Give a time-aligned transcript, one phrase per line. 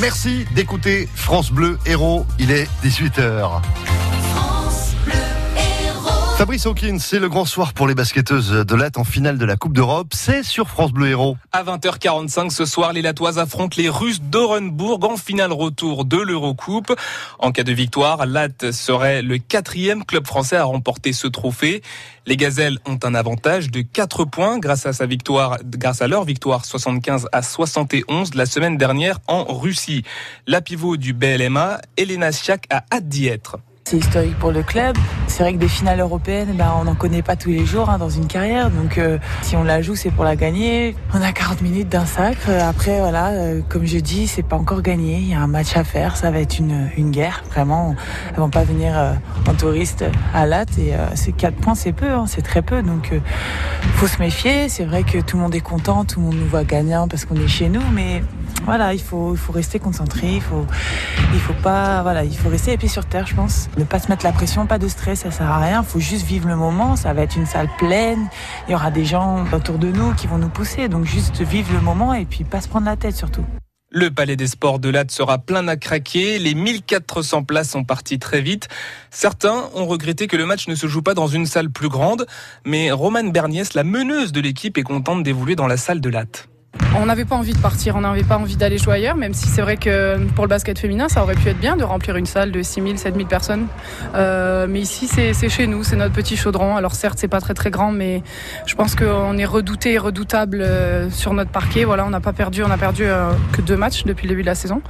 [0.00, 2.26] Merci d'écouter France Bleu Héros.
[2.38, 3.62] Il est 18h.
[6.36, 9.56] Fabrice Hawkins, c'est le grand soir pour les basketteuses de Latte en finale de la
[9.56, 10.08] Coupe d'Europe.
[10.12, 11.38] C'est sur France Bleu Héros.
[11.50, 16.92] À 20h45 ce soir, les Latoises affrontent les Russes d'Orenbourg en finale retour de l'Eurocoupe.
[17.38, 21.80] En cas de victoire, Latte serait le quatrième club français à remporter ce trophée.
[22.26, 26.24] Les Gazelles ont un avantage de 4 points grâce à sa victoire, grâce à leur
[26.24, 30.02] victoire 75 à 71 la semaine dernière en Russie.
[30.46, 33.56] La pivot du BLMA, Elena Schiak, a hâte d'y être.
[33.88, 34.96] C'est historique pour le club.
[35.28, 37.98] C'est vrai que des finales européennes, ben, on n'en connaît pas tous les jours hein,
[37.98, 38.68] dans une carrière.
[38.68, 40.96] Donc euh, si on la joue, c'est pour la gagner.
[41.14, 42.50] On a 40 minutes d'un sacre.
[42.50, 45.18] Après, voilà, euh, comme je dis, c'est pas encore gagné.
[45.18, 46.16] Il y a un match à faire.
[46.16, 47.44] Ça va être une, une guerre.
[47.52, 47.94] Vraiment,
[48.30, 49.12] elles vont pas venir euh,
[49.48, 50.76] en touriste à Latte.
[50.78, 52.10] Et ces 4 points, c'est peu.
[52.10, 52.82] Hein, c'est très peu.
[52.82, 53.12] Donc
[53.94, 54.68] faut se méfier.
[54.68, 56.04] C'est vrai que tout le monde est content.
[56.04, 57.82] Tout le monde nous voit gagnant parce qu'on est chez nous.
[57.92, 58.24] Mais
[58.66, 60.34] voilà, il faut, rester concentré.
[60.34, 60.66] Il faut,
[61.32, 63.68] il faut pas, voilà, il faut rester les pieds sur terre, je pense.
[63.78, 65.82] Ne pas se mettre la pression, pas de stress, ça sert à rien.
[65.82, 66.96] Il faut juste vivre le moment.
[66.96, 68.28] Ça va être une salle pleine.
[68.66, 70.88] Il y aura des gens autour de nous qui vont nous pousser.
[70.88, 73.44] Donc juste vivre le moment et puis pas se prendre la tête surtout.
[73.90, 76.40] Le Palais des Sports de Latte sera plein à craquer.
[76.40, 78.66] Les 1400 places sont parties très vite.
[79.10, 82.26] Certains ont regretté que le match ne se joue pas dans une salle plus grande,
[82.64, 86.48] mais Romane Berniès, la meneuse de l'équipe, est contente d'évoluer dans la salle de Latte.
[86.98, 89.48] On n'avait pas envie de partir, on n'avait pas envie d'aller jouer ailleurs, même si
[89.48, 92.26] c'est vrai que pour le basket féminin, ça aurait pu être bien de remplir une
[92.26, 93.66] salle de 6000, 7000 personnes.
[94.14, 96.76] Euh, mais ici, c'est chez nous, c'est notre petit chaudron.
[96.76, 98.22] Alors certes, c'est pas très très grand, mais
[98.66, 101.84] je pense qu'on est redouté et redoutable euh, sur notre parquet.
[101.84, 104.42] Voilà, on n'a pas perdu, on a perdu euh, que deux matchs depuis le début
[104.42, 104.80] de la saison.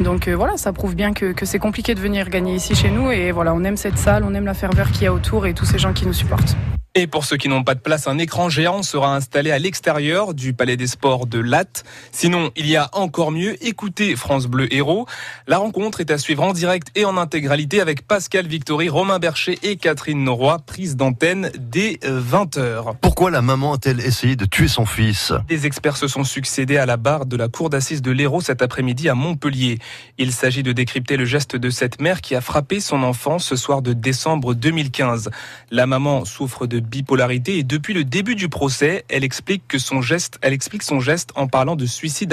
[0.00, 3.10] Donc voilà, ça prouve bien que, que c'est compliqué de venir gagner ici chez nous.
[3.10, 5.54] Et voilà, on aime cette salle, on aime la ferveur qu'il y a autour et
[5.54, 6.56] tous ces gens qui nous supportent.
[6.98, 10.32] Et pour ceux qui n'ont pas de place, un écran géant sera installé à l'extérieur
[10.32, 11.84] du Palais des Sports de Latte.
[12.10, 15.06] Sinon, il y a encore mieux, écoutez France Bleu Héros.
[15.46, 19.58] La rencontre est à suivre en direct et en intégralité avec Pascal Victory, Romain Bercher
[19.62, 22.94] et Catherine Noroy, prise d'antenne dès 20h.
[23.02, 25.34] Pourquoi la maman a-t-elle essayé de tuer son fils?
[25.48, 28.62] Des experts se sont succédés à la barre de la cour d'assises de l'Hérault cet
[28.62, 29.80] après-midi à Montpellier.
[30.16, 33.54] Il s'agit de décrypter le geste de cette mère qui a frappé son enfant ce
[33.54, 35.28] soir de décembre 2015.
[35.70, 40.00] La maman souffre de bipolarité et depuis le début du procès, elle explique que son
[40.00, 42.32] geste, elle explique son geste en parlant de suicide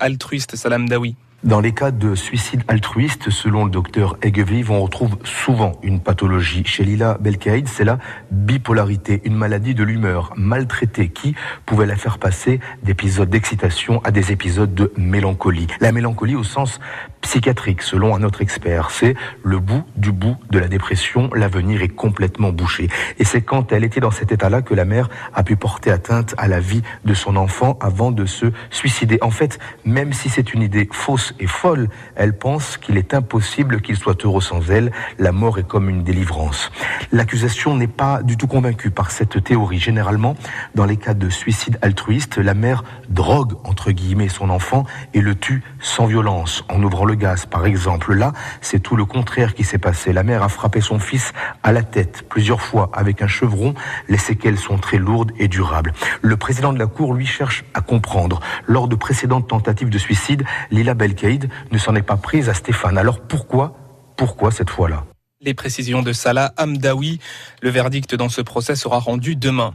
[0.00, 1.14] altruiste, Salam Dawi.
[1.44, 6.62] Dans les cas de suicide altruiste, selon le docteur Egeviv, on retrouve souvent une pathologie.
[6.64, 7.98] Chez Lila Belkaïd, c'est la
[8.30, 11.34] bipolarité, une maladie de l'humeur maltraitée qui
[11.66, 15.66] pouvait la faire passer d'épisodes d'excitation à des épisodes de mélancolie.
[15.80, 16.78] La mélancolie au sens
[17.22, 21.28] psychiatrique, selon un autre expert, c'est le bout du bout de la dépression.
[21.34, 22.88] L'avenir est complètement bouché.
[23.18, 26.36] Et c'est quand elle était dans cet état-là que la mère a pu porter atteinte
[26.38, 29.18] à la vie de son enfant avant de se suicider.
[29.22, 31.88] En fait, même si c'est une idée fausse et folle.
[32.14, 34.92] Elle pense qu'il est impossible qu'il soit heureux sans elle.
[35.18, 36.70] La mort est comme une délivrance.
[37.12, 39.78] L'accusation n'est pas du tout convaincue par cette théorie.
[39.78, 40.36] Généralement,
[40.74, 44.84] dans les cas de suicide altruiste, la mère drogue, entre guillemets, son enfant
[45.14, 48.14] et le tue sans violence, en ouvrant le gaz, par exemple.
[48.14, 50.12] Là, c'est tout le contraire qui s'est passé.
[50.12, 51.32] La mère a frappé son fils
[51.62, 53.74] à la tête plusieurs fois avec un chevron.
[54.08, 55.92] Les séquelles sont très lourdes et durables.
[56.20, 58.40] Le président de la Cour, lui, cherche à comprendre.
[58.66, 61.21] Lors de précédentes tentatives de suicide, Lila Belk
[61.70, 62.98] ne s'en est pas prise à Stéphane.
[62.98, 63.76] Alors pourquoi
[64.16, 65.04] Pourquoi cette fois-là?
[65.40, 67.20] Les précisions de Salah Hamdawi.
[67.60, 69.74] Le verdict dans ce procès sera rendu demain.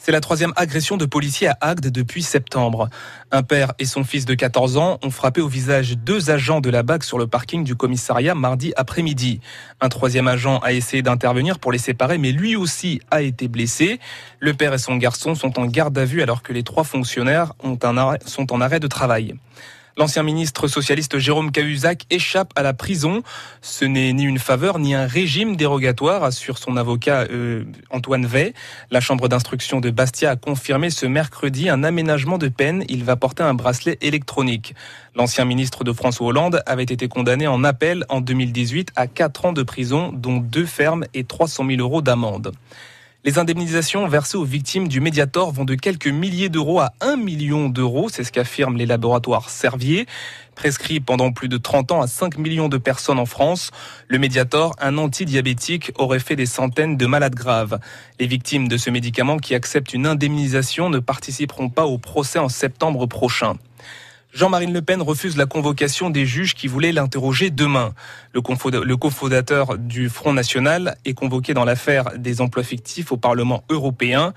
[0.00, 2.88] C'est la troisième agression de policiers à Agde depuis septembre.
[3.32, 6.70] Un père et son fils de 14 ans ont frappé au visage deux agents de
[6.70, 9.40] la BAC sur le parking du commissariat mardi après-midi.
[9.80, 13.98] Un troisième agent a essayé d'intervenir pour les séparer, mais lui aussi a été blessé.
[14.38, 17.54] Le père et son garçon sont en garde à vue alors que les trois fonctionnaires
[18.24, 19.34] sont en arrêt de travail.
[19.98, 23.24] L'ancien ministre socialiste Jérôme Cahuzac échappe à la prison.
[23.62, 28.54] Ce n'est ni une faveur ni un régime dérogatoire, assure son avocat euh, Antoine Vey.
[28.92, 32.84] La chambre d'instruction de Bastia a confirmé ce mercredi un aménagement de peine.
[32.88, 34.76] Il va porter un bracelet électronique.
[35.16, 39.52] L'ancien ministre de François Hollande avait été condamné en appel en 2018 à 4 ans
[39.52, 42.52] de prison, dont deux fermes et 300 000 euros d'amende.
[43.28, 47.68] Les indemnisations versées aux victimes du Mediator vont de quelques milliers d'euros à 1 million
[47.68, 50.06] d'euros, c'est ce qu'affirment les laboratoires Servier.
[50.54, 53.70] Prescrit pendant plus de 30 ans à 5 millions de personnes en France,
[54.08, 57.78] le Mediator, un antidiabétique, aurait fait des centaines de malades graves.
[58.18, 62.48] Les victimes de ce médicament qui acceptent une indemnisation ne participeront pas au procès en
[62.48, 63.58] septembre prochain.
[64.34, 67.94] Jean-Marine Le Pen refuse la convocation des juges qui voulaient l'interroger demain.
[68.34, 74.34] Le, cofondateur du Front National est convoqué dans l'affaire des emplois fictifs au Parlement européen.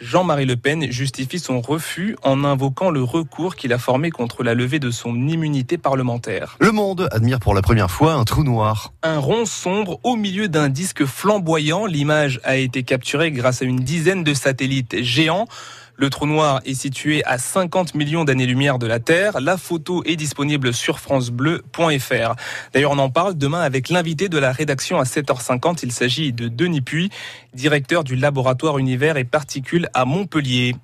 [0.00, 4.54] Jean-Marie Le Pen justifie son refus en invoquant le recours qu'il a formé contre la
[4.54, 6.56] levée de son immunité parlementaire.
[6.60, 8.92] Le monde admire pour la première fois un trou noir.
[9.02, 11.84] Un rond sombre au milieu d'un disque flamboyant.
[11.84, 15.46] L'image a été capturée grâce à une dizaine de satellites géants.
[15.96, 19.40] Le trou noir est situé à 50 millions d'années-lumière de la Terre.
[19.40, 22.34] La photo est disponible sur francebleu.fr.
[22.72, 25.80] D'ailleurs, on en parle demain avec l'invité de la rédaction à 7h50.
[25.84, 27.10] Il s'agit de Denis Puy,
[27.54, 30.74] directeur du laboratoire Univers et Particules à Montpellier.